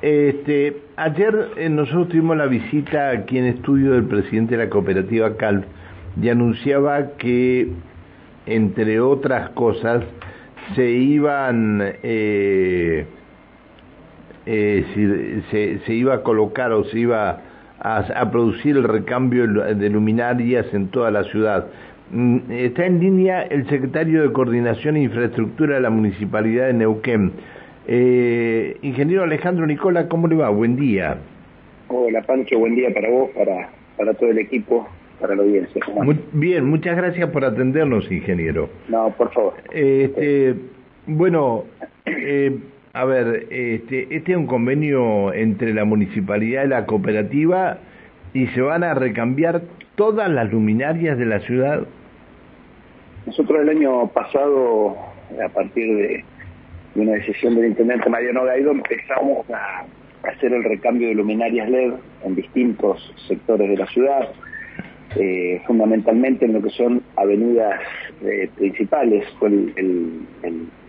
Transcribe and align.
Este, 0.00 0.76
ayer 0.96 1.48
eh, 1.56 1.68
nosotros 1.68 2.08
tuvimos 2.08 2.36
la 2.36 2.46
visita 2.46 3.10
aquí 3.10 3.36
en 3.38 3.46
estudio 3.46 3.92
del 3.92 4.04
presidente 4.04 4.56
de 4.56 4.64
la 4.64 4.70
cooperativa 4.70 5.36
CALF 5.36 5.64
y 6.20 6.28
anunciaba 6.28 7.16
que, 7.18 7.72
entre 8.46 9.00
otras 9.00 9.50
cosas, 9.50 10.04
se 10.76 10.88
iban, 10.88 11.82
eh, 12.02 13.06
eh, 14.46 15.80
se, 15.84 15.94
iba 15.94 16.14
a 16.14 16.22
colocar 16.22 16.70
o 16.72 16.84
se 16.84 17.00
iba 17.00 17.40
a, 17.80 17.96
a, 17.98 18.30
producir 18.30 18.76
el 18.76 18.84
recambio 18.84 19.46
de 19.48 19.90
luminarias 19.90 20.72
en 20.74 20.88
toda 20.88 21.10
la 21.10 21.24
ciudad. 21.24 21.66
Mm, 22.12 22.38
está 22.50 22.86
en 22.86 23.00
línea 23.00 23.42
el 23.42 23.68
secretario 23.68 24.22
de 24.22 24.32
Coordinación 24.32 24.96
e 24.96 25.02
Infraestructura 25.02 25.74
de 25.74 25.80
la 25.80 25.90
Municipalidad 25.90 26.68
de 26.68 26.74
Neuquén. 26.74 27.32
Eh, 27.90 28.76
ingeniero 28.82 29.22
Alejandro 29.22 29.66
Nicola, 29.66 30.08
¿cómo 30.08 30.28
le 30.28 30.36
va? 30.36 30.50
Buen 30.50 30.76
día. 30.76 31.16
Hola 31.88 32.20
Pancho, 32.20 32.58
buen 32.58 32.74
día 32.74 32.92
para 32.92 33.08
vos, 33.08 33.30
para, 33.30 33.70
para 33.96 34.12
todo 34.12 34.28
el 34.28 34.38
equipo, 34.38 34.86
para 35.18 35.34
la 35.34 35.42
audiencia. 35.42 35.82
Muy, 35.94 36.20
bien, 36.32 36.66
muchas 36.66 36.98
gracias 36.98 37.30
por 37.30 37.46
atendernos, 37.46 38.12
ingeniero. 38.12 38.68
No, 38.90 39.08
por 39.16 39.32
favor. 39.32 39.54
Este, 39.72 40.54
bueno, 41.06 41.64
eh, 42.04 42.58
a 42.92 43.06
ver, 43.06 43.46
este, 43.48 44.14
este 44.14 44.32
es 44.32 44.36
un 44.36 44.46
convenio 44.46 45.32
entre 45.32 45.72
la 45.72 45.86
municipalidad 45.86 46.66
y 46.66 46.68
la 46.68 46.84
cooperativa 46.84 47.78
y 48.34 48.48
se 48.48 48.60
van 48.60 48.84
a 48.84 48.92
recambiar 48.92 49.62
todas 49.94 50.28
las 50.28 50.52
luminarias 50.52 51.16
de 51.16 51.24
la 51.24 51.40
ciudad. 51.40 51.86
Nosotros 53.24 53.62
el 53.62 53.70
año 53.70 54.08
pasado, 54.08 54.94
a 55.42 55.48
partir 55.48 55.96
de 55.96 56.24
de 56.98 57.04
una 57.04 57.12
decisión 57.12 57.54
del 57.54 57.66
intendente 57.66 58.10
Mariano 58.10 58.44
Gaido, 58.44 58.72
empezamos 58.72 59.48
a 59.50 59.84
hacer 60.24 60.52
el 60.52 60.64
recambio 60.64 61.08
de 61.08 61.14
luminarias 61.14 61.70
LED 61.70 61.92
en 62.24 62.34
distintos 62.34 63.14
sectores 63.28 63.70
de 63.70 63.76
la 63.76 63.86
ciudad, 63.86 64.28
eh, 65.16 65.62
fundamentalmente 65.64 66.44
en 66.44 66.54
lo 66.54 66.62
que 66.62 66.70
son 66.70 67.02
avenidas 67.14 67.80
eh, 68.22 68.50
principales, 68.56 69.24
fue 69.38 69.48
el, 69.48 70.26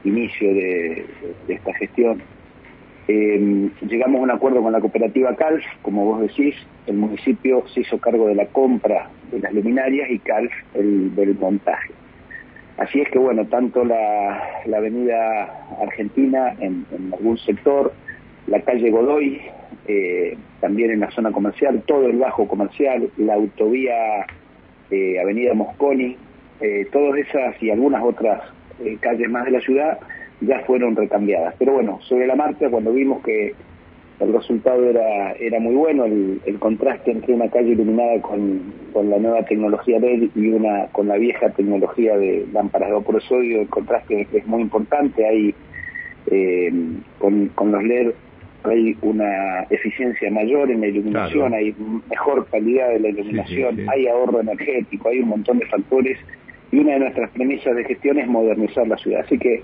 inicio 0.03 0.53
de, 0.53 1.05
esta 1.47 1.73
gestión. 1.75 2.21
Eh, 3.07 3.69
llegamos 3.81 4.19
a 4.19 4.23
un 4.23 4.31
acuerdo 4.31 4.63
con 4.63 4.71
la 4.71 4.79
cooperativa 4.79 5.35
CALF, 5.35 5.63
como 5.83 6.05
vos 6.05 6.21
decís, 6.21 6.55
el 6.87 6.95
municipio 6.95 7.63
se 7.73 7.81
hizo 7.81 7.99
cargo 7.99 8.27
de 8.27 8.35
la 8.35 8.47
compra 8.47 9.09
de 9.31 9.39
las 9.39 9.53
luminarias 9.53 10.09
y 10.09 10.17
CALF 10.19 10.51
el 10.73 11.15
del 11.15 11.37
montaje. 11.37 11.98
Así 12.79 13.01
es 13.01 13.09
que, 13.09 13.19
bueno, 13.19 13.45
tanto 13.47 13.83
la, 13.83 14.41
avenida 14.73 15.65
Argentina 15.81 16.55
en, 16.61 16.85
algún 17.11 17.37
sector, 17.39 17.91
la 18.47 18.61
calle 18.61 18.89
Godoy, 18.89 19.41
eh, 19.85 20.37
también 20.61 20.91
en 20.91 21.01
la 21.01 21.11
zona 21.11 21.33
comercial, 21.33 21.83
todo 21.85 22.07
el 22.07 22.17
bajo 22.17 22.47
comercial, 22.47 23.09
la 23.17 23.33
autovía 23.33 24.25
eh, 24.91 25.19
Avenida 25.19 25.53
Mosconi, 25.53 26.15
eh, 26.61 26.87
todas 26.89 27.19
esas 27.19 27.61
y 27.61 27.69
algunas 27.69 28.01
otras 28.01 28.43
calles 29.01 29.29
más 29.29 29.43
de 29.43 29.51
la 29.51 29.59
ciudad 29.59 29.99
ya 30.39 30.61
fueron 30.61 30.95
recambiadas. 30.95 31.55
Pero 31.59 31.73
bueno, 31.73 31.99
sobre 32.03 32.27
la 32.27 32.35
marcha, 32.35 32.69
cuando 32.69 32.93
vimos 32.93 33.21
que 33.23 33.55
el 34.19 34.33
resultado 34.33 34.83
era, 34.89 35.31
era 35.33 35.59
muy 35.59 35.75
bueno, 35.75 36.05
el, 36.05 36.59
contraste 36.59 37.11
entre 37.11 37.33
una 37.33 37.49
calle 37.49 37.69
iluminada 37.69 38.21
con, 38.21 38.73
la 38.93 39.17
nueva 39.17 39.43
tecnología 39.43 39.97
LED 39.99 40.29
y 40.35 40.47
una 40.49 40.87
con 40.87 41.07
la 41.07 41.15
vieja 41.15 41.49
tecnología 41.51 42.17
de 42.17 42.45
lámparas 42.51 42.89
de 42.89 42.95
vapor 42.95 43.21
sodio, 43.23 43.61
el 43.61 43.69
contraste 43.69 44.27
es, 44.33 44.45
muy 44.45 44.61
importante, 44.61 45.25
hay 45.25 45.55
eh, 46.31 46.71
con, 47.17 47.71
los 47.71 47.83
LED 47.83 48.11
hay 48.63 48.97
una 49.01 49.61
eficiencia 49.69 50.29
mayor 50.31 50.69
en 50.69 50.81
la 50.81 50.87
iluminación, 50.87 51.53
hay 51.53 51.73
mejor 52.09 52.45
calidad 52.47 52.89
de 52.89 52.99
la 52.99 53.09
iluminación, 53.09 53.89
hay 53.89 54.07
ahorro 54.07 54.41
energético, 54.41 55.07
hay 55.07 55.19
un 55.19 55.29
montón 55.29 55.59
de 55.59 55.65
factores 55.67 56.17
y 56.71 56.79
una 56.79 56.93
de 56.93 56.99
nuestras 56.99 57.31
premisas 57.31 57.73
de 57.73 57.85
gestión 57.85 58.19
es 58.19 58.27
modernizar 58.27 58.85
la 58.85 58.97
ciudad. 58.97 59.21
Así 59.21 59.39
que 59.39 59.63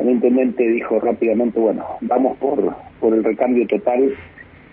el 0.00 0.10
intendente 0.10 0.66
dijo 0.66 0.98
rápidamente, 0.98 1.60
bueno, 1.60 1.84
vamos 2.00 2.38
por, 2.38 2.74
por 3.00 3.14
el 3.14 3.22
recambio 3.22 3.66
total. 3.66 4.14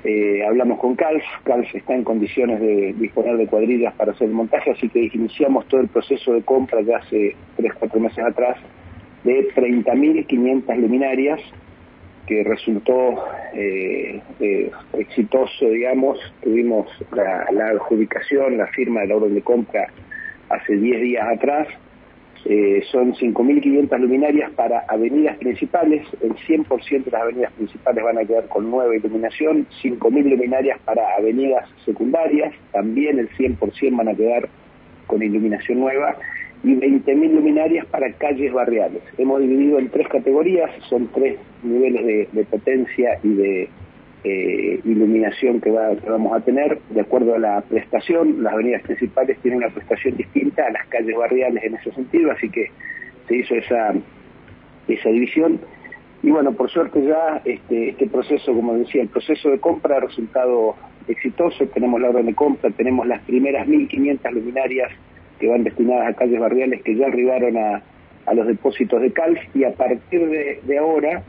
Eh, 0.04 0.46
hablamos 0.46 0.80
con 0.80 0.96
CALF, 0.96 1.24
CALF 1.44 1.76
está 1.76 1.96
en 1.96 2.04
condiciones 2.04 2.62
de 2.62 2.94
disponer 2.98 3.36
de 3.36 3.48
cuadrillas 3.48 3.94
para 3.96 4.14
hacer 4.14 4.28
el 4.28 4.34
montaje, 4.34 4.72
así 4.72 4.88
que 4.88 5.10
iniciamos 5.12 5.68
todo 5.68 5.82
el 5.82 5.90
proceso 5.90 6.34
de 6.34 6.44
compra 6.44 6.82
ya 6.82 6.98
hace 6.98 7.36
3, 7.58 7.74
4 7.78 8.00
meses 8.00 8.24
atrás 8.24 8.58
de 9.26 9.50
30.500 9.54 10.78
luminarias, 10.78 11.42
que 12.26 12.44
resultó 12.44 13.26
eh, 13.54 14.22
eh, 14.40 14.72
exitoso, 14.94 15.70
digamos. 15.70 16.20
Tuvimos 16.42 16.88
la, 17.12 17.48
la 17.52 17.68
adjudicación, 17.68 18.58
la 18.58 18.68
firma 18.68 19.02
de 19.02 19.08
la 19.08 19.16
orden 19.16 19.34
de 19.34 19.42
compra 19.42 19.88
hace 20.50 20.76
10 20.76 21.02
días 21.02 21.28
atrás 21.28 21.68
eh, 22.46 22.84
son 22.92 23.14
5.500 23.14 24.00
luminarias 24.00 24.52
para 24.52 24.86
avenidas 24.88 25.38
principales, 25.38 26.06
el 26.22 26.36
100% 26.36 27.03
de 27.03 27.12
las 27.12 27.22
avenidas 27.22 27.52
principales 27.53 28.03
van 28.03 28.18
a 28.18 28.25
quedar 28.25 28.48
con 28.48 28.70
nueva 28.70 28.96
iluminación, 28.96 29.68
5.000 29.81 30.24
luminarias 30.30 30.80
para 30.86 31.16
avenidas 31.16 31.70
secundarias, 31.86 32.53
también 32.72 33.20
el 33.20 33.30
100% 33.30 33.98
van 33.98 34.09
a 34.09 34.16
quedar 34.16 34.50
con 35.08 35.22
iluminación 35.22 35.80
nueva, 35.80 36.16
y 36.64 36.74
20.000 36.74 37.34
luminarias 37.34 37.86
para 37.88 38.12
calles 38.14 38.52
barriales. 38.52 39.02
Hemos 39.18 39.42
dividido 39.42 39.80
en 39.80 39.90
tres 39.90 40.08
categorías, 40.08 40.72
son 40.90 41.08
tres 41.14 41.38
niveles 41.64 42.31
de 42.31 42.44
potencia 42.46 43.19
y 43.24 43.30
de 43.30 43.69
eh, 44.24 44.80
iluminación 44.84 45.62
que, 45.62 45.70
vamos 45.70 46.36
a 46.36 46.44
tener 46.44 46.80
de 46.90 47.02
acuerdo 47.02 47.36
a 47.36 47.40
la 47.40 47.62
prestación. 47.62 48.44
Las 48.44 48.54
avenidas 48.54 48.82
principales 48.82 49.38
tienen 49.40 49.60
una 49.60 49.70
prestación 49.70 50.18
distinta 50.18 50.66
a 50.66 50.72
las 50.72 50.88
calles 50.88 51.16
barriales 51.16 51.64
en 51.64 51.76
ese 51.76 51.92
sentido, 51.92 52.32
así 52.32 52.50
que 52.50 52.72
se 53.28 53.36
hizo 53.38 53.56
esa, 53.56 53.94
esa 54.88 55.10
división. 55.10 55.60
Y 56.24 56.32
bueno, 56.32 56.54
por 56.54 56.70
suerte 56.70 57.04
ya 57.06 57.42
este, 57.46 57.90
este 57.90 58.08
proceso, 58.08 58.54
como 58.54 58.74
decía, 58.74 59.04
el 59.04 59.10
proceso 59.10 59.50
de 59.50 59.60
compra 59.60 59.98
ha 59.98 60.00
resultado 60.00 60.76
exitoso. 61.08 61.68
Tenemos 61.68 62.02
la 62.02 62.10
orden 62.10 62.26
de 62.26 62.34
compra, 62.34 62.72
tenemos 62.72 63.06
las 63.06 63.22
primeras 63.22 63.68
1.500 63.68 64.32
luminarias 64.32 64.92
que 65.40 65.48
van 65.48 65.64
destinadas 65.64 66.10
a 66.10 66.14
calles 66.14 66.40
barriales 66.40 66.82
que 66.82 66.96
ya 66.96 67.06
arribaron 67.06 67.56
a, 67.58 67.84
los 68.34 68.46
depósitos 68.46 69.02
de 69.02 69.14
CALF 69.14 69.40
y 69.56 69.64
a 69.64 69.72
partir 69.72 70.28
de 70.28 70.78
ahora 70.78 71.24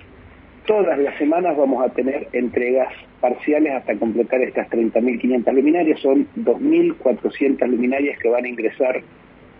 todas 0.69 0.99
las 0.99 1.17
semanas 1.17 1.57
vamos 1.57 1.83
a 1.83 1.89
tener 1.95 2.29
entregas 2.35 2.93
parciales 3.23 3.73
hasta 3.73 3.97
completar 3.97 4.43
estas 4.43 4.69
30.500 4.69 5.51
luminarias. 5.55 5.99
Son 6.01 6.29
2.400 6.37 7.67
luminarias 7.67 8.19
que 8.19 8.29
van 8.29 8.45
a 8.45 8.49
ingresar 8.49 9.01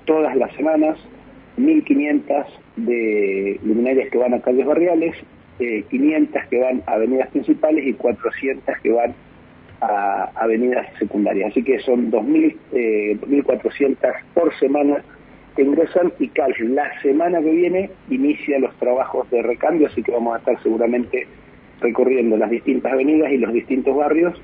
todas 0.05 0.37
las 0.37 0.53
semanas, 0.53 0.99
1.500 1.57 2.45
de 2.77 3.59
luminarias 3.65 4.11
que 4.11 4.19
van 4.19 4.35
a 4.35 4.41
calles 4.43 4.67
barriales, 4.67 5.17
500 5.59 6.37
eh, 6.37 6.47
que 6.51 6.59
van 6.61 6.83
a 6.87 6.93
avenidas 6.93 7.31
principales 7.31 7.87
y 7.87 7.95
400 7.95 8.79
que 8.83 8.91
van 8.91 9.15
a 9.81 10.31
avenidas 10.35 10.87
secundarias. 10.99 11.53
Así 11.53 11.65
que 11.65 11.79
son 11.81 12.11
2.400 12.13 12.53
eh, 12.73 14.13
por 14.35 14.55
semana 14.59 15.03
ingresan 15.63 16.13
y 16.19 16.29
Cal 16.29 16.55
la 16.61 17.01
semana 17.03 17.41
que 17.41 17.51
viene 17.51 17.91
inicia 18.11 18.59
los 18.59 18.75
trabajos 18.77 19.31
de 19.31 19.43
recambio, 19.43 19.87
así 19.89 20.03
que 20.03 20.13
vamos 20.13 20.35
a 20.35 20.39
estar 20.39 20.63
seguramente 20.63 21.27
recorriendo 21.81 22.37
las 22.37 22.51
distintas 22.51 22.93
avenidas 22.93 23.31
y 23.33 23.39
los 23.39 23.53
distintos 23.53 23.97
barrios 23.97 24.41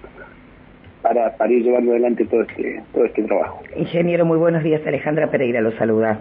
para, 1.02 1.36
para 1.36 1.52
ir 1.52 1.62
llevando 1.62 1.92
adelante 1.92 2.24
todo 2.24 2.42
este, 2.42 2.82
todo 2.92 3.04
este 3.04 3.22
trabajo. 3.24 3.62
Ingeniero, 3.76 4.24
muy 4.24 4.38
buenos 4.38 4.62
días. 4.62 4.80
Alejandra 4.86 5.30
Pereira 5.30 5.60
lo 5.60 5.72
saluda. 5.72 6.20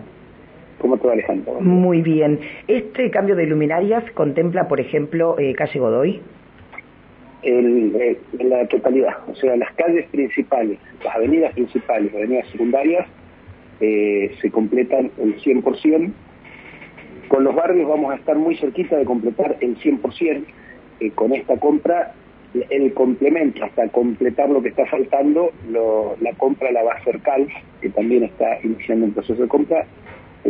¿Cómo 0.80 0.98
todo 0.98 1.12
Alejandra? 1.12 1.54
Muy 1.62 2.02
bien. 2.02 2.40
¿Este 2.68 3.10
cambio 3.10 3.36
de 3.36 3.46
luminarias 3.46 4.04
contempla, 4.12 4.68
por 4.68 4.82
ejemplo, 4.82 5.40
eh, 5.40 5.54
calle 5.54 5.80
Godoy? 5.80 6.22
El, 7.44 7.96
eh, 7.96 8.20
en 8.40 8.50
la 8.50 8.66
totalidad, 8.68 9.18
o 9.30 9.36
sea, 9.36 9.56
las 9.56 9.74
calles 9.74 10.06
principales, 10.10 10.80
las 11.04 11.16
avenidas 11.16 11.54
principales, 11.54 12.14
avenidas 12.14 12.48
secundarias, 12.50 13.08
eh, 13.84 14.32
se 14.42 14.50
completan 14.50 15.12
el 15.18 15.42
100%. 15.42 16.12
Con 17.28 17.44
los 17.44 17.54
barrios 17.54 17.90
vamos 17.90 18.14
a 18.14 18.16
estar 18.16 18.38
muy 18.38 18.56
cerquita 18.56 18.96
de 18.96 19.04
completar 19.04 19.58
el 19.60 19.78
100%. 19.78 20.46
Eh, 21.02 21.12
con 21.12 21.34
esta 21.34 21.58
compra, 21.58 22.14
el 22.70 22.94
complemento, 22.94 23.66
hasta 23.66 23.90
completar 23.90 24.50
lo 24.50 24.62
que 24.62 24.70
está 24.70 24.86
faltando, 24.86 25.52
la 25.70 26.32
compra 26.38 26.72
la 26.72 26.84
va 26.84 26.94
a 26.94 26.96
hacer 26.96 27.20
CALF, 27.20 27.52
que 27.82 27.90
también 27.90 28.24
está 28.24 28.58
iniciando 28.64 29.08
el 29.08 29.12
proceso 29.12 29.42
de 29.42 29.50
compra. 29.50 29.86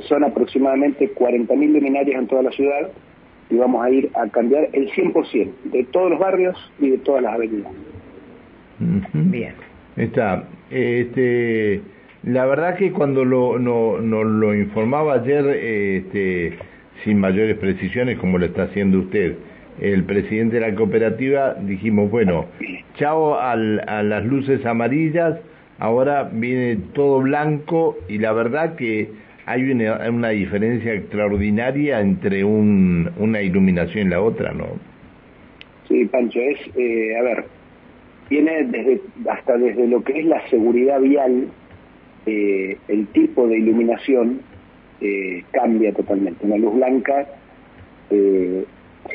Son 0.01 0.24
aproximadamente 0.24 1.12
40.000 1.15 1.71
luminarias 1.71 2.19
en 2.19 2.27
toda 2.27 2.44
la 2.44 2.51
ciudad 2.51 2.91
y 3.50 3.56
vamos 3.56 3.83
a 3.83 3.89
ir 3.89 4.12
a 4.13 4.27
cambiar 4.30 4.69
el 4.74 4.91
100% 4.91 5.53
de 5.63 5.85
todos 5.85 6.12
los 6.12 6.19
barrios 6.19 6.56
y 6.80 6.91
de 6.91 6.97
todas 7.00 7.24
las 7.24 7.33
avenidas. 7.33 7.71
Bien. 9.13 9.53
Está. 9.95 10.47
Este, 10.69 11.81
la 12.23 12.45
verdad 12.45 12.75
que 12.77 12.91
cuando 12.91 13.25
lo, 13.25 13.59
no, 13.59 13.99
nos 13.99 14.25
lo 14.25 14.55
informaba 14.55 15.15
ayer, 15.15 15.45
este, 15.45 16.53
sin 17.03 17.19
mayores 17.19 17.57
precisiones 17.57 18.17
como 18.17 18.37
lo 18.37 18.45
está 18.45 18.63
haciendo 18.63 18.99
usted, 18.99 19.35
el 19.81 20.03
presidente 20.03 20.59
de 20.59 20.69
la 20.69 20.75
cooperativa, 20.75 21.55
dijimos, 21.55 22.09
bueno, 22.09 22.45
chao 22.95 23.37
a 23.39 23.55
las 23.55 24.25
luces 24.25 24.65
amarillas, 24.65 25.39
ahora 25.79 26.29
viene 26.31 26.77
todo 26.93 27.21
blanco 27.21 27.97
y 28.07 28.19
la 28.19 28.31
verdad 28.31 28.75
que 28.75 29.09
hay 29.45 29.69
una, 29.71 30.29
diferencia 30.29 30.93
extraordinaria 30.93 31.99
entre 31.99 32.43
una 32.45 33.41
iluminación 33.41 34.07
y 34.07 34.09
la 34.11 34.21
otra, 34.21 34.53
¿no? 34.53 34.67
Sí, 35.87 36.05
Pancho, 36.05 36.39
es, 36.39 36.59
eh, 36.77 37.17
a 37.17 37.23
ver, 37.23 37.45
viene 38.29 38.63
desde, 38.63 39.01
hasta 39.29 39.57
desde 39.57 39.87
lo 39.87 40.01
que 40.03 40.19
es 40.19 40.25
la 40.25 40.47
seguridad 40.47 41.01
vial, 41.01 41.47
eh, 42.25 42.77
el 42.87 43.07
tipo 43.07 43.47
de 43.47 43.57
iluminación 43.57 44.41
eh, 45.01 45.43
cambia 45.51 45.93
totalmente. 45.93 46.45
Una 46.45 46.57
luz 46.57 46.73
blanca 46.75 47.27
eh, 48.09 48.65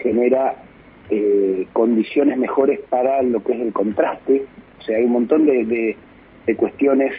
genera 0.03 0.57
condiciones 1.73 2.37
mejores 2.37 2.81
para 2.91 3.23
lo 3.23 3.43
que 3.43 3.55
es 3.55 3.61
el 3.61 3.73
contraste, 3.73 4.45
o 4.79 4.83
sea, 4.83 4.99
hay 4.99 5.05
un 5.05 5.13
montón 5.13 5.47
de, 5.47 5.97
cuestiones 6.55 7.15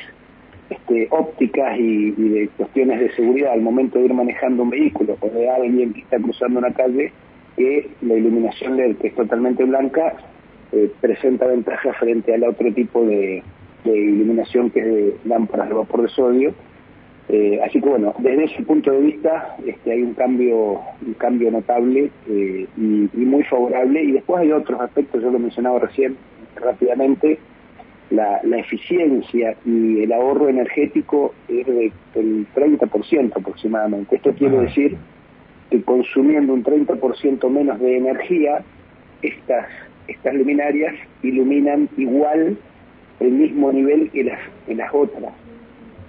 este, 0.70 1.08
ópticas 1.10 1.76
y, 1.80 2.12
de 2.12 2.50
cuestiones 2.50 3.00
de 3.00 3.12
seguridad 3.16 3.54
al 3.54 3.62
momento 3.62 3.98
de 3.98 4.06
ir 4.06 4.14
manejando 4.14 4.62
un 4.62 4.70
vehículo 4.70 5.18
o 5.20 5.30
de 5.30 5.50
alguien 5.50 5.94
que 5.94 6.02
está 6.02 6.20
cruzando 6.20 6.60
una 6.60 6.72
calle, 6.72 7.12
que 7.58 7.90
la 8.04 8.14
iluminación 8.14 8.78
LED, 8.78 8.98
que 8.98 9.08
es 9.08 9.16
totalmente 9.16 9.64
blanca, 9.64 10.18
presenta 11.02 11.48
ventajas 11.48 11.98
frente 11.98 12.36
al 12.36 12.44
otro 12.44 12.72
tipo 12.72 13.04
de, 13.04 13.42
de 13.84 13.98
iluminación 13.98 14.70
que 14.70 14.80
es 14.80 14.86
de 14.86 15.18
lámparas 15.26 15.70
de 15.70 15.76
vapor 15.76 16.02
de 16.02 16.10
sodio, 16.10 16.54
eh, 17.32 17.62
así 17.64 17.80
que 17.80 17.88
bueno, 17.88 18.16
desde 18.18 18.46
ese 18.46 18.64
punto 18.64 18.92
de 18.92 19.02
vista 19.02 19.56
este, 19.64 19.92
hay 19.92 20.02
un 20.02 20.16
cambio, 20.16 20.82
un 21.06 21.14
cambio 21.14 21.52
notable 21.52 22.10
eh, 22.28 22.68
y, 22.76 23.20
muy 23.26 23.44
favorable. 23.44 24.04
Y 24.04 24.14
después 24.14 24.42
hay 24.42 24.52
otros 24.52 24.82
aspectos, 24.82 25.22
yo 25.22 25.30
lo 25.30 25.38
mencionaba 25.38 25.78
recién 25.78 26.18
rápidamente, 26.56 27.38
la, 28.10 28.42
eficiencia 28.58 29.56
y 29.64 30.02
el 30.02 30.12
ahorro 30.12 30.50
energético 30.50 31.36
es 31.48 31.68
del 31.68 32.48
30% 32.56 33.32
aproximadamente. 33.36 34.16
Esto 34.16 34.34
quiere 34.34 34.62
decir 34.62 34.98
que 35.70 35.84
consumiendo 35.84 36.54
un 36.54 36.64
30% 36.64 37.48
menos 37.52 37.80
de 37.80 37.98
energía, 37.98 38.64
estas, 39.22 39.68
estas 40.08 40.34
luminarias 40.34 40.96
iluminan 41.22 41.90
igual 41.98 42.58
el 43.20 43.32
mismo 43.32 43.72
nivel 43.72 44.10
que 44.12 44.24
las, 44.24 44.40
que 44.66 44.76
las 44.76 44.94
otras 44.94 45.34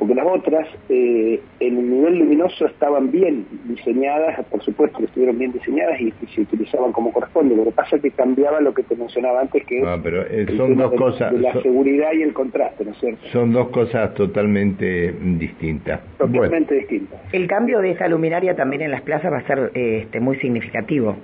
porque 0.00 0.14
las 0.14 0.26
otras 0.26 0.66
eh, 0.88 1.42
en 1.60 1.76
el 1.76 1.90
nivel 1.90 2.18
luminoso 2.20 2.64
estaban 2.64 3.10
bien 3.10 3.44
diseñadas, 3.64 4.42
por 4.46 4.62
supuesto 4.62 4.96
que 4.96 5.04
estuvieron 5.04 5.38
bien 5.38 5.52
diseñadas 5.52 6.00
y, 6.00 6.10
se 6.34 6.40
utilizaban 6.40 6.90
como 6.92 7.12
corresponde. 7.12 7.54
Lo 7.54 7.64
que 7.64 7.72
pasa 7.72 7.96
es 7.96 8.02
que 8.02 8.10
cambiaba 8.10 8.62
lo 8.62 8.72
que 8.72 8.82
te 8.82 8.96
mencionaba 8.96 9.42
antes, 9.42 9.62
que 9.66 9.82
ah, 9.84 9.98
pero, 10.02 10.22
eh, 10.22 10.46
son 10.56 10.74
dos 10.78 10.94
cosas, 10.94 11.34
la 11.34 11.52
seguridad 11.60 12.14
y 12.14 12.22
el 12.22 12.32
contraste, 12.32 12.82
¿no 12.82 12.92
es 12.92 12.98
cierto? 12.98 13.26
Son 13.30 13.52
dos 13.52 13.68
cosas 13.68 14.14
totalmente 14.14 15.12
distintas. 15.12 16.00
Totalmente 16.16 16.76
distintas. 16.76 17.20
El 17.30 17.46
cambio 17.46 17.80
de 17.80 17.90
esa 17.90 18.08
luminaria 18.08 18.56
también 18.56 18.80
en 18.80 18.92
las 18.92 19.02
plazas 19.02 19.30
va 19.30 19.38
a 19.38 19.46
ser 19.46 19.70
eh, 19.74 20.04
este, 20.04 20.18
muy 20.18 20.38
significativo. 20.38 21.14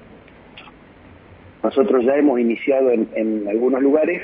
Nosotros 1.63 2.05
ya 2.05 2.15
hemos 2.15 2.39
iniciado 2.39 2.91
en, 2.91 3.49
algunos 3.49 3.81
lugares. 3.81 4.21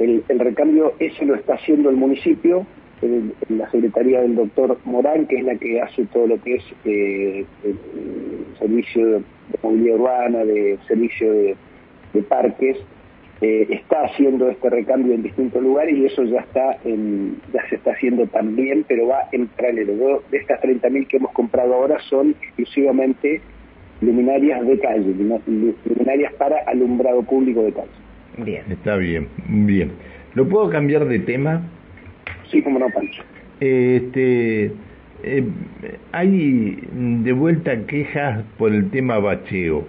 El, 0.00 0.24
recambio 0.38 0.94
ese 0.98 1.26
lo 1.26 1.34
está 1.34 1.54
haciendo 1.54 1.90
el 1.90 1.96
municipio 1.96 2.66
la 3.48 3.70
secretaría 3.70 4.20
del 4.20 4.34
doctor 4.34 4.78
Morán, 4.84 5.26
que 5.26 5.36
es 5.36 5.44
la 5.44 5.56
que 5.56 5.80
hace 5.80 6.04
todo 6.06 6.26
lo 6.26 6.42
que 6.42 6.56
es 6.56 6.64
eh, 6.84 7.44
servicio 8.58 9.06
de, 9.06 9.22
movilidad 9.62 9.94
urbana, 9.96 10.44
de 10.44 10.78
servicio 10.86 11.32
de, 11.32 11.56
parques, 12.28 12.76
eh, 13.40 13.66
está 13.70 14.02
haciendo 14.02 14.50
este 14.50 14.68
recambio 14.68 15.14
en 15.14 15.22
distintos 15.22 15.62
lugares 15.62 15.96
y 15.96 16.04
eso 16.04 16.24
ya 16.24 16.44
ya 16.54 17.68
se 17.68 17.76
está 17.76 17.92
haciendo 17.92 18.26
también, 18.26 18.84
pero 18.86 19.06
va 19.06 19.28
en 19.32 19.46
paralelo. 19.48 20.22
De 20.30 20.36
estas 20.36 20.60
30.000 20.60 21.06
que 21.06 21.16
hemos 21.16 21.32
comprado 21.32 21.74
ahora 21.74 21.98
son 22.10 22.34
exclusivamente 22.42 23.40
luminarias 24.02 24.66
de 24.66 24.78
calle, 24.78 25.14
luminarias 25.86 26.34
para 26.34 26.58
alumbrado 26.66 27.22
público 27.22 27.62
de 27.62 27.72
calle. 27.72 27.99
Bien. 28.38 28.64
Está 28.70 28.96
bien, 28.96 29.28
bien. 29.48 29.92
¿Lo 30.34 30.48
puedo 30.48 30.70
cambiar 30.70 31.06
de 31.06 31.18
tema? 31.20 31.62
Sí, 32.50 32.62
como 32.62 32.78
no, 32.78 32.88
Pancho. 32.90 33.22
Este, 33.60 34.72
eh, 35.22 35.44
hay 36.12 36.78
de 36.92 37.32
vuelta 37.32 37.86
quejas 37.86 38.44
por 38.58 38.72
el 38.72 38.90
tema 38.90 39.18
bacheo. 39.18 39.86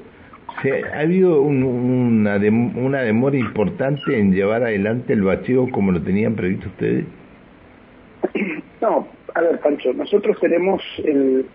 ¿Ha 0.93 0.99
habido 0.99 1.41
una, 1.41 2.35
una 2.35 3.01
demora 3.01 3.37
importante 3.37 4.19
en 4.19 4.33
llevar 4.33 4.63
adelante 4.63 5.13
el 5.13 5.23
bacheo 5.23 5.69
como 5.71 5.91
lo 5.91 6.01
tenían 6.01 6.35
previsto 6.35 6.67
ustedes? 6.67 7.05
No, 8.81 9.07
a 9.33 9.41
ver, 9.41 9.59
Pancho, 9.59 9.93
nosotros 9.93 10.37
tenemos 10.39 10.81
el 11.05 11.45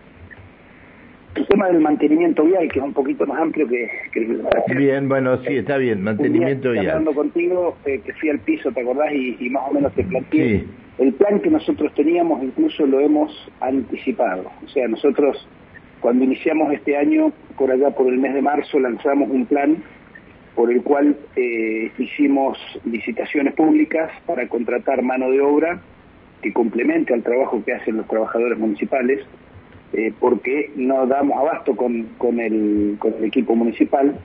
tema 1.57 1.69
del 1.69 1.81
mantenimiento 1.81 2.43
vial, 2.43 2.69
que 2.71 2.77
es 2.77 2.85
un 2.85 2.93
poquito 2.93 3.25
más 3.25 3.41
amplio 3.41 3.67
que, 3.67 3.89
el... 4.13 4.43
Bien, 4.75 5.09
bueno, 5.09 5.37
sí, 5.43 5.57
está 5.57 5.77
bien, 5.77 6.03
mantenimiento 6.03 6.71
vial. 6.71 6.89
Hablando 6.89 7.13
contigo, 7.13 7.75
eh, 7.85 7.99
que 8.05 8.13
fui 8.13 8.29
al 8.29 8.39
piso, 8.39 8.71
¿te 8.71 8.81
acordás? 8.81 9.11
Y, 9.13 9.49
más 9.49 9.63
o 9.69 9.73
menos 9.73 9.91
te 9.93 10.03
planteé. 10.03 10.65
El 10.99 11.13
plan 11.13 11.39
que 11.39 11.49
nosotros 11.49 11.91
teníamos 11.95 12.43
incluso 12.43 12.85
lo 12.85 12.99
hemos 12.99 13.31
anticipado. 13.59 14.51
O 14.63 14.67
sea, 14.69 14.87
nosotros 14.87 15.47
cuando 15.99 16.25
iniciamos 16.25 16.71
este 16.73 16.95
año, 16.95 17.31
por 17.57 17.71
allá 17.71 17.89
por 17.89 18.07
el 18.07 18.19
mes 18.19 18.35
de 18.35 18.41
marzo, 18.41 18.79
lanzamos 18.79 19.29
un 19.31 19.47
plan 19.47 19.77
por 20.55 20.71
el 20.71 20.83
cual 20.83 21.17
eh, 21.35 21.91
hicimos 21.97 22.57
licitaciones 22.85 23.55
públicas 23.55 24.11
para 24.27 24.47
contratar 24.47 25.01
mano 25.01 25.31
de 25.31 25.41
obra 25.41 25.81
que 26.41 26.53
complemente 26.53 27.15
al 27.15 27.23
trabajo 27.23 27.63
que 27.65 27.73
hacen 27.73 27.97
los 27.97 28.07
trabajadores 28.07 28.59
municipales 28.59 29.25
eh, 29.93 30.13
porque 30.19 30.71
no 30.75 31.05
damos 31.07 31.37
abasto 31.37 31.75
con, 31.75 32.03
con, 32.17 32.39
el, 32.39 32.97
con 32.99 33.13
el 33.13 33.23
equipo 33.25 33.55
municipal 33.55 34.19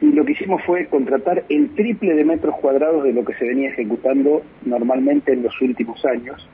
y 0.00 0.06
lo 0.06 0.24
que 0.24 0.32
hicimos 0.32 0.62
fue 0.64 0.86
contratar 0.86 1.44
el 1.48 1.74
triple 1.74 2.14
de 2.14 2.24
metros 2.24 2.54
cuadrados 2.56 3.04
de 3.04 3.12
lo 3.12 3.24
que 3.24 3.34
se 3.34 3.46
venía 3.46 3.70
ejecutando 3.70 4.42
normalmente 4.64 5.32
en 5.32 5.42
los 5.42 5.60
últimos 5.60 6.04
años. 6.04 6.48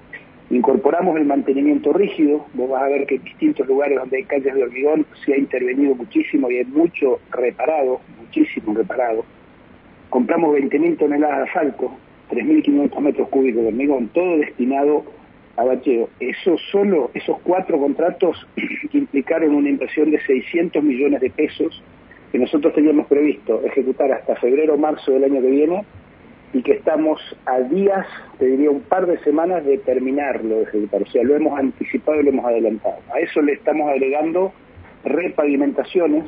Incorporamos 0.50 1.16
el 1.16 1.24
mantenimiento 1.24 1.92
rígido, 1.92 2.46
vos 2.54 2.70
vas 2.70 2.82
a 2.82 2.88
ver 2.88 3.06
que 3.06 3.16
en 3.16 3.24
distintos 3.24 3.66
lugares 3.66 3.98
donde 3.98 4.18
hay 4.18 4.24
calles 4.24 4.54
de 4.54 4.62
hormigón 4.62 5.06
se 5.24 5.34
ha 5.34 5.38
intervenido 5.38 5.94
muchísimo 5.94 6.50
y 6.50 6.58
hay 6.58 6.64
mucho 6.64 7.18
reparado, 7.30 8.00
muchísimo 8.18 8.74
reparado. 8.74 9.24
Compramos 10.10 10.54
20.000 10.56 10.98
toneladas 10.98 11.38
de 11.38 11.44
asfalto, 11.44 11.92
3.500 12.30 13.00
metros 13.00 13.28
cúbicos 13.28 13.62
de 13.62 13.68
hormigón, 13.68 14.08
todo 14.08 14.38
destinado 14.38 15.04
a 15.56 15.64
bacheo. 15.64 16.08
Eso 16.20 16.56
solo, 16.70 17.10
esos 17.14 17.38
cuatro 17.42 17.78
contratos 17.78 18.46
que 18.90 18.98
implicaron 18.98 19.54
una 19.54 19.68
inversión 19.68 20.10
de 20.10 20.20
600 20.20 20.82
millones 20.82 21.20
de 21.20 21.30
pesos 21.30 21.82
que 22.32 22.38
nosotros 22.38 22.74
teníamos 22.74 23.06
previsto 23.06 23.62
ejecutar 23.64 24.10
hasta 24.12 24.34
febrero 24.36 24.74
o 24.74 24.78
marzo 24.78 25.12
del 25.12 25.24
año 25.24 25.40
que 25.40 25.50
viene 25.50 25.84
y 26.52 26.62
que 26.62 26.72
estamos 26.72 27.20
a 27.46 27.60
días, 27.60 28.06
te 28.38 28.46
diría 28.46 28.70
un 28.70 28.80
par 28.82 29.06
de 29.06 29.18
semanas 29.20 29.64
de 29.64 29.78
terminarlo 29.78 30.56
de 30.56 30.62
ejecutar. 30.62 31.02
O 31.02 31.06
sea, 31.06 31.22
lo 31.24 31.34
hemos 31.34 31.58
anticipado 31.58 32.20
y 32.20 32.24
lo 32.24 32.30
hemos 32.30 32.44
adelantado. 32.44 32.96
A 33.12 33.18
eso 33.18 33.42
le 33.42 33.52
estamos 33.52 33.88
agregando 33.88 34.52
repavimentaciones. 35.04 36.24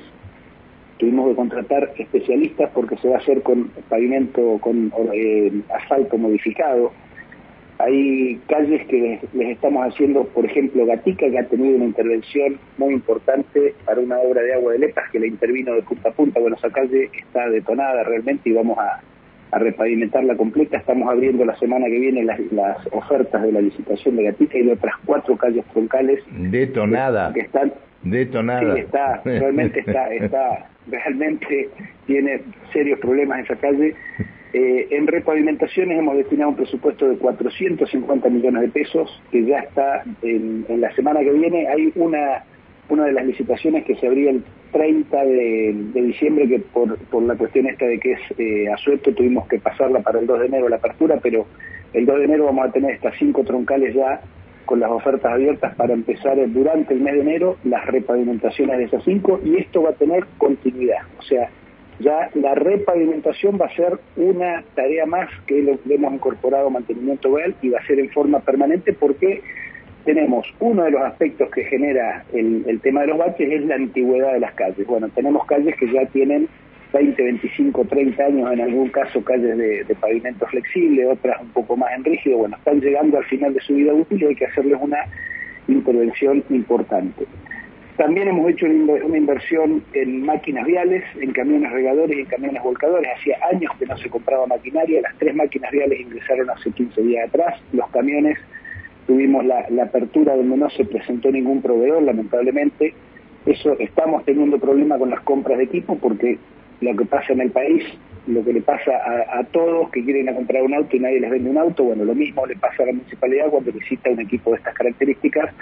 Tuvimos 0.99 1.29
que 1.29 1.37
contratar 1.37 1.93
especialistas 1.97 2.71
porque 2.75 2.97
se 2.97 3.09
va 3.09 3.17
a 3.17 3.19
hacer 3.19 3.43
con 3.43 3.71
pavimento, 3.89 4.59
con 4.61 4.93
eh, 5.13 5.53
asfalto 5.69 6.19
modificado 6.19 6.93
hay 7.79 8.41
calles 8.49 8.87
que 8.87 9.21
les, 9.33 9.49
estamos 9.49 9.87
haciendo, 9.87 10.25
por 10.25 10.47
ejemplo, 10.47 10.87
Gatica, 10.87 11.29
que 11.29 11.39
ha 11.39 11.47
tenido 11.47 11.77
una 11.77 11.85
intervención 11.85 12.59
muy 12.79 12.95
importante 12.95 13.75
para 13.85 14.01
una 14.01 14.19
obra 14.19 14.43
de 14.43 14.55
agua 14.55 14.73
de 14.73 14.79
Lepas 14.79 15.11
que 15.11 15.21
la 15.21 15.27
intervino 15.27 15.75
de 15.75 15.83
punta 15.83 16.09
a 16.09 16.13
punta. 16.13 16.41
Bueno, 16.41 16.57
esa 16.57 16.71
calle 16.71 17.11
está 17.13 17.49
detonada 17.51 18.03
realmente 18.05 18.49
y 18.49 18.53
vamos 18.53 18.79
a, 18.79 19.01
repavimentarla 19.53 20.37
completa. 20.37 20.77
Estamos 20.77 21.09
abriendo 21.09 21.45
la 21.45 21.57
semana 21.57 21.87
que 21.87 21.99
viene 21.99 22.25
las, 22.25 22.39
ofertas 22.91 23.43
de 23.43 23.53
la 23.53 23.61
licitación 23.61 24.17
de 24.17 24.25
Gatica 24.25 24.59
y 24.59 24.67
de 24.67 24.73
otras 24.73 24.95
cuatro 25.07 25.37
calles 25.37 25.65
troncales. 25.73 26.23
Detonada. 26.31 27.33
Que, 27.33 27.41
están. 27.41 27.73
Detonada. 28.03 28.75
Sí, 28.75 28.81
está, 28.81 29.23
realmente 29.25 29.81
está, 29.81 30.13
está, 30.13 30.69
realmente 30.91 31.71
tiene 32.07 32.43
serios 32.73 32.99
problemas 32.99 33.45
esa 33.45 33.57
calle 33.57 33.95
eh, 34.59 34.89
en 34.91 35.07
repavimentaciones 35.07 35.99
hemos 35.99 36.17
destinado 36.17 36.49
un 36.49 36.57
presupuesto 36.57 37.07
de 37.07 37.19
450 37.19 38.31
millones 38.31 38.63
de 38.63 38.69
pesos, 38.69 39.23
que 39.31 39.45
ya 39.45 39.59
está 39.59 40.03
en, 40.23 40.65
la 40.81 40.91
semana 40.95 41.21
que 41.21 41.31
viene. 41.31 41.69
Hay 41.69 41.93
una, 41.95 42.43
una 42.89 43.05
de 43.05 43.13
las 43.13 43.27
licitaciones 43.27 43.85
que 43.85 43.97
se 43.97 44.07
abría 44.07 44.31
el 44.31 44.43
30 44.73 45.25
de, 45.25 45.75
diciembre, 45.93 46.49
que 46.49 46.61
por, 46.61 46.97
por, 47.11 47.23
la 47.25 47.35
cuestión 47.35 47.67
esta 47.67 47.85
de 47.85 48.01
que 48.01 48.13
es 48.13 48.21
eh, 48.39 48.73
asueto 48.73 49.13
tuvimos 49.13 49.47
que 49.47 49.59
pasarla 49.59 50.01
para 50.01 50.21
el 50.21 50.27
2 50.27 50.41
de 50.41 50.47
enero 50.47 50.71
la 50.71 50.77
apertura, 50.77 51.19
pero 51.23 51.45
el 51.93 52.07
2 52.07 52.19
de 52.21 52.25
enero 52.25 52.47
vamos 52.47 52.67
a 52.67 52.73
tener 52.73 52.93
estas 52.93 53.15
cinco 53.19 53.45
troncales 53.45 53.95
ya 53.95 54.23
con 54.65 54.81
las 54.81 54.91
ofertas 54.91 55.35
abiertas 55.35 55.75
para 55.75 55.93
empezar 55.93 56.39
durante 56.51 56.95
el 56.95 57.01
mes 57.01 57.13
de 57.13 57.21
enero 57.21 57.59
las 57.65 57.85
repavimentaciones 57.85 58.79
de 58.79 58.85
esas 58.85 59.05
cinco 59.05 59.39
y 59.45 59.59
esto 59.59 59.83
va 59.83 59.91
a 59.91 59.97
tener 59.97 60.25
continuidad. 60.39 61.03
O 61.19 61.23
sea, 61.23 61.51
ya 61.99 62.31
la 62.35 62.55
repavimentación 62.55 63.59
va 63.61 63.67
a 63.67 63.75
ser 63.75 63.99
una 64.17 64.63
tarea 64.75 65.07
más 65.07 65.29
que 65.47 65.63
lo 65.63 65.81
que 65.81 65.95
hemos 65.95 66.13
incorporado 66.13 66.71
mantenimiento 66.71 67.35
real 67.35 67.55
y 67.63 67.71
va 67.71 67.79
a 67.79 67.87
ser 67.87 67.99
en 67.99 68.11
forma 68.11 68.41
permanente 68.41 68.93
porque 68.93 69.43
tenemos 70.05 70.47
uno 70.61 70.85
de 70.85 70.93
los 70.93 71.03
aspectos 71.03 71.51
que 71.51 71.65
genera 71.65 72.25
el, 72.33 72.81
tema 72.83 73.01
de 73.03 73.09
los 73.09 73.19
baches 73.19 73.51
es 73.51 73.67
la 73.67 73.75
antigüedad 73.75 74.35
de 74.35 74.41
las 74.41 74.55
calles. 74.55 74.87
Bueno, 74.87 75.09
tenemos 75.09 75.45
calles 75.47 75.75
que 75.77 75.93
ya 75.93 76.07
tienen 76.07 76.49
20, 76.93 77.21
25, 77.21 77.85
30 77.85 78.25
años, 78.25 78.53
en 78.53 78.61
algún 78.61 78.89
caso 78.91 79.23
calles 79.25 79.59
de, 79.59 79.97
pavimento 80.01 80.47
flexible, 80.47 81.07
otras 81.07 81.41
un 81.43 81.49
poco 81.49 81.77
más 81.77 81.91
en 81.97 82.05
rígido. 82.05 82.39
Bueno, 82.39 82.57
están 82.57 82.81
llegando 82.81 83.19
al 83.19 83.25
final 83.25 83.53
de 83.53 83.61
su 83.61 83.75
vida 83.75 83.93
útil 83.93 84.23
y 84.23 84.27
hay 84.27 84.37
que 84.37 84.47
hacerles 84.47 84.79
una 84.81 84.99
intervención 85.67 86.45
importante. 86.51 87.27
También 87.97 88.29
hemos 88.29 88.51
hecho 88.51 88.67
una 88.67 89.17
inversión 89.17 89.83
en 89.95 90.23
máquinas 90.23 90.67
viales, 90.67 91.03
en 91.19 91.33
camiones 91.33 91.73
regadores 91.73 92.17
y 92.17 92.21
en 92.21 92.27
camiones 92.27 92.63
volcadores. 92.63 93.11
Hacía 93.17 93.39
años 93.51 93.73
que 93.79 93.87
no 93.87 93.97
se 93.97 94.11
compraba 94.11 94.47
maquinaria. 94.47 95.01
Las 95.01 95.17
tres 95.17 95.35
máquinas 95.35 95.71
viales 95.71 96.01
ingresaron 96.01 96.51
hace 96.51 96.71
15 96.73 97.03
días 97.03 97.29
atrás. 97.29 97.59
Los 97.73 97.89
camiones 97.91 98.39
tuvimos 99.07 99.47
la, 99.47 99.67
apertura 99.83 100.37
donde 100.37 100.59
no 100.59 100.69
se 100.71 100.85
presentó 100.85 101.31
ningún 101.31 101.63
proveedor, 101.63 102.03
lamentablemente. 102.03 102.93
Eso 103.47 103.79
estamos 103.79 104.25
teniendo 104.27 104.59
problemas 104.59 104.99
con 104.99 105.09
las 105.09 105.21
compras 105.21 105.57
de 105.57 105.65
equipo 105.65 105.97
porque 105.97 106.39
lo 106.83 106.95
que 106.97 107.07
pasa 107.07 107.33
en 107.33 107.41
el 107.41 107.51
país, 107.51 107.83
lo 108.27 108.45
que 108.45 108.53
le 108.53 108.61
pasa 108.61 108.93
a, 109.33 109.43
todos 109.45 109.89
que 109.91 110.05
quieren 110.05 110.35
comprar 110.35 110.63
un 110.65 110.75
auto 110.75 110.97
y 110.97 111.01
nadie 111.01 111.21
les 111.21 111.31
vende 111.31 111.49
un 111.49 111.57
auto, 111.57 111.85
bueno, 111.85 112.05
lo 112.05 112.15
mismo 112.15 112.45
le 112.45 112.57
pasa 112.57 112.83
a 112.83 112.87
la 112.87 112.93
municipalidad 112.93 113.49
cuando 113.49 113.73
necesita 113.73 114.11
un 114.11 114.21
equipo 114.21 114.51
de 114.51 114.57
estas 114.57 114.75
características 114.75 115.55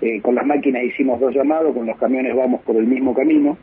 eh, 0.00 0.20
con 0.22 0.34
las 0.34 0.46
máquinas 0.46 0.82
hicimos 0.84 1.20
dos 1.20 1.34
llamados, 1.34 1.74
con 1.74 1.86
los 1.86 1.98
camiones 1.98 2.34
vamos 2.34 2.62
por 2.62 2.76
el 2.76 2.86
mismo 2.86 3.14
camino 3.14 3.58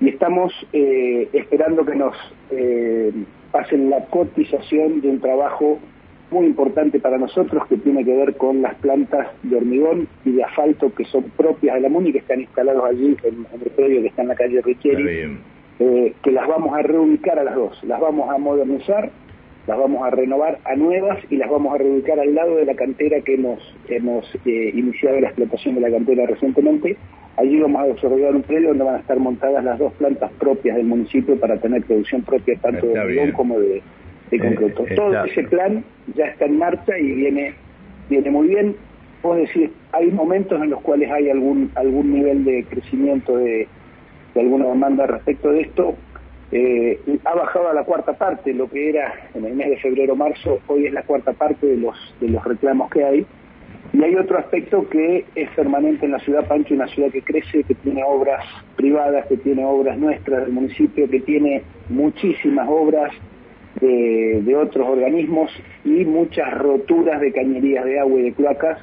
y 0.00 0.08
estamos 0.08 0.52
eh, 0.72 1.28
esperando 1.32 1.84
que 1.84 1.96
nos 1.96 2.14
eh, 2.50 3.12
pasen 3.50 3.90
la 3.90 4.04
cotización 4.06 5.00
de 5.00 5.08
un 5.08 5.20
trabajo 5.20 5.80
muy 6.30 6.46
importante 6.46 7.00
para 7.00 7.18
nosotros 7.18 7.66
que 7.66 7.76
tiene 7.76 8.04
que 8.04 8.14
ver 8.14 8.36
con 8.36 8.62
las 8.62 8.76
plantas 8.76 9.28
de 9.42 9.56
hormigón 9.56 10.06
y 10.24 10.30
de 10.30 10.44
asfalto 10.44 10.94
que 10.94 11.04
son 11.06 11.24
propias 11.36 11.74
de 11.74 11.80
la 11.80 11.88
MUNI, 11.88 12.12
que 12.12 12.18
están 12.18 12.40
instalados 12.40 12.84
allí 12.84 13.16
en, 13.24 13.46
el 13.52 13.70
predio 13.72 14.00
que 14.00 14.08
está 14.08 14.22
en 14.22 14.28
la 14.28 14.36
calle 14.36 14.62
Richieri, 14.62 15.38
que 15.78 16.30
las 16.30 16.46
vamos 16.46 16.72
a 16.72 16.82
reubicar 16.82 17.36
a 17.36 17.42
las 17.42 17.56
dos, 17.56 17.82
las 17.82 17.98
vamos 17.98 18.30
a 18.30 18.38
modernizar 18.38 19.10
las 19.66 19.78
vamos 19.78 20.06
a 20.06 20.10
renovar 20.10 20.58
a 20.64 20.74
nuevas 20.74 21.18
y 21.30 21.36
las 21.36 21.50
vamos 21.50 21.74
a 21.74 21.78
reubicar 21.78 22.18
al 22.18 22.34
lado 22.34 22.56
de 22.56 22.64
la 22.64 22.74
cantera 22.74 23.20
que 23.20 23.34
hemos, 23.34 23.58
hemos 23.88 24.26
eh, 24.46 24.72
iniciado 24.74 25.20
la 25.20 25.28
explotación 25.28 25.74
de 25.74 25.80
la 25.82 25.90
cantera 25.90 26.26
recientemente. 26.26 26.96
Allí 27.36 27.60
vamos 27.60 27.82
a 27.82 27.86
desarrollar 27.86 28.34
un 28.34 28.42
predio 28.42 28.68
donde 28.68 28.84
van 28.84 28.96
a 28.96 28.98
estar 28.98 29.18
montadas 29.18 29.64
las 29.64 29.78
dos 29.78 29.92
plantas 29.94 30.30
propias 30.38 30.76
del 30.76 30.86
municipio 30.86 31.38
para 31.38 31.56
tener 31.58 31.82
producción 31.84 32.22
propia 32.22 32.58
tanto 32.58 32.86
de 32.86 32.98
hormigón 32.98 33.32
como 33.32 33.58
de, 33.58 33.82
de 34.30 34.36
eh, 34.36 34.40
concreto. 34.40 34.84
Todo 34.96 35.24
ese 35.24 35.44
plan 35.44 35.84
ya 36.14 36.26
está 36.26 36.46
en 36.46 36.58
marcha 36.58 36.98
y 36.98 37.12
viene, 37.12 37.54
viene 38.08 38.30
muy 38.30 38.48
bien. 38.48 38.76
Puedo 39.22 39.36
decir, 39.36 39.70
hay 39.92 40.10
momentos 40.10 40.60
en 40.62 40.70
los 40.70 40.80
cuales 40.80 41.10
hay 41.10 41.30
algún, 41.30 41.70
algún 41.74 42.12
nivel 42.12 42.44
de 42.44 42.64
crecimiento 42.64 43.36
de, 43.36 43.68
de 44.34 44.40
alguna 44.40 44.66
demanda 44.66 45.06
respecto 45.06 45.50
de 45.50 45.62
esto, 45.62 45.94
eh, 46.52 46.98
ha 47.24 47.34
bajado 47.34 47.68
a 47.68 47.74
la 47.74 47.84
cuarta 47.84 48.14
parte, 48.14 48.52
lo 48.52 48.68
que 48.68 48.88
era 48.88 49.12
en 49.34 49.44
el 49.44 49.54
mes 49.54 49.70
de 49.70 49.76
febrero-marzo, 49.78 50.60
hoy 50.66 50.86
es 50.86 50.92
la 50.92 51.02
cuarta 51.02 51.32
parte 51.32 51.66
de 51.66 51.76
los, 51.76 51.96
de 52.20 52.28
los 52.28 52.42
reclamos 52.44 52.90
que 52.90 53.04
hay. 53.04 53.26
Y 53.92 54.04
hay 54.04 54.14
otro 54.14 54.38
aspecto 54.38 54.88
que 54.88 55.24
es 55.34 55.50
permanente 55.50 56.06
en 56.06 56.12
la 56.12 56.20
ciudad 56.20 56.46
Pancho, 56.46 56.74
una 56.74 56.86
ciudad 56.88 57.10
que 57.10 57.22
crece, 57.22 57.64
que 57.64 57.74
tiene 57.74 58.02
obras 58.04 58.44
privadas, 58.76 59.26
que 59.26 59.36
tiene 59.36 59.64
obras 59.64 59.98
nuestras 59.98 60.42
del 60.42 60.52
municipio, 60.52 61.08
que 61.08 61.20
tiene 61.20 61.62
muchísimas 61.88 62.68
obras 62.68 63.12
de, 63.80 64.42
de 64.44 64.56
otros 64.56 64.88
organismos 64.88 65.50
y 65.84 66.04
muchas 66.04 66.52
roturas 66.58 67.20
de 67.20 67.32
cañerías 67.32 67.84
de 67.84 67.98
agua 67.98 68.20
y 68.20 68.22
de 68.24 68.32
cloacas, 68.32 68.78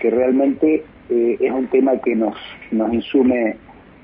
que 0.00 0.10
realmente 0.10 0.84
eh, 1.08 1.36
es 1.40 1.52
un 1.52 1.68
tema 1.68 2.00
que 2.00 2.14
nos, 2.14 2.36
nos 2.72 2.92
insume 2.92 3.56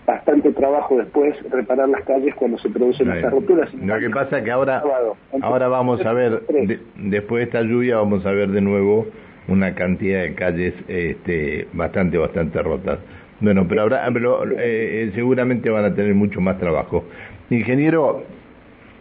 bastante 0.06 0.52
trabajo 0.52 0.97
después 0.97 1.35
reparar 1.50 1.88
las 1.88 2.02
calles 2.02 2.35
cuando 2.35 2.59
se 2.59 2.68
producen 2.71 3.11
estas 3.11 3.32
rupturas. 3.32 3.73
Lo 3.75 3.99
que 3.99 4.11
pasa 4.11 4.38
es 4.38 4.44
que 4.44 4.50
ahora, 4.50 4.82
ahora 5.40 5.68
vamos 5.68 6.04
a 6.04 6.12
ver, 6.12 6.42
después 6.97 7.40
de 7.40 7.44
esta 7.44 7.62
lluvia 7.62 7.97
vamos 7.97 8.26
a 8.26 8.32
ver 8.32 8.50
de 8.50 8.61
nuevo 8.61 9.06
una 9.49 9.75
cantidad 9.75 10.23
de 10.23 10.35
calles 10.35 10.75
este, 10.88 11.68
bastante, 11.73 12.18
bastante 12.18 12.62
rotas. 12.62 12.99
Bueno, 13.40 13.66
pero, 13.68 13.82
ahora 13.82 14.09
pero 14.12 14.44
eh, 14.52 14.56
eh, 14.59 15.12
seguramente 15.14 15.68
van 15.71 15.85
a 15.85 15.94
tener 15.94 16.14
mucho 16.14 16.40
más 16.40 16.59
trabajo. 16.59 17.04
Ingeniero, 17.50 18.25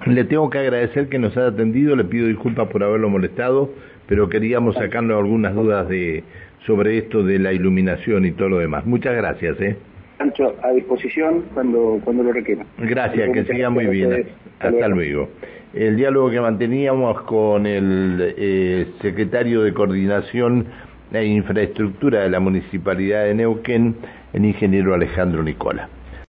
le 0.06 0.24
tengo 0.24 0.50
que 0.50 0.60
agradecer 0.60 1.10
que 1.10 1.20
nos 1.20 1.38
haya 1.38 1.48
atendido, 1.48 1.96
le 1.96 2.04
pido 2.06 2.28
disculpas 2.28 2.68
por 2.70 2.84
haberlo 2.84 3.10
molestado, 3.10 3.70
pero 4.08 4.30
queríamos 4.30 4.76
sacarnos 4.76 5.18
algunas 5.18 5.54
dudas 5.54 5.88
de 5.88 6.24
sobre 6.66 6.98
esto 6.98 7.24
de 7.24 7.40
la 7.40 7.54
iluminación 7.54 8.26
y 8.26 8.32
todo 8.32 8.50
lo 8.50 8.58
demás. 8.60 8.86
Muchas 8.86 9.16
gracias. 9.16 9.60
¿eh? 9.62 9.78
A 10.64 10.72
disposición 10.72 11.46
cuando, 11.54 12.00
cuando 12.04 12.24
lo 12.24 12.32
requiera. 12.32 12.66
Gracias, 12.78 13.30
que 13.32 13.46
siga 13.46 13.70
muy 13.70 13.88
bien. 13.88 14.28
Hasta 14.60 14.88
luego. 14.88 15.30
El 15.74 15.96
diálogo 15.96 16.30
que 16.30 16.42
manteníamos 16.42 17.22
con 17.22 17.66
el 17.66 18.34
eh, 18.38 18.88
secretario 19.02 19.64
de 19.64 19.74
Coordinación 19.74 20.66
e 21.14 21.26
Infraestructura 21.26 22.22
de 22.22 22.30
la 22.30 22.40
Municipalidad 22.40 23.26
de 23.26 23.34
Neuquén, 23.36 23.96
el 24.34 24.46
ingeniero 24.46 24.94
Alejandro 24.94 25.44
Nicola. 25.44 25.90